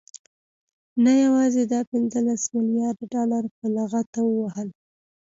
نه 1.03 1.11
يوازې 1.23 1.63
دا 1.73 1.81
پنځلس 1.91 2.41
مليارده 2.55 3.05
ډالر 3.13 3.43
په 3.57 3.65
لغته 3.75 4.19
ووهل، 4.25 4.69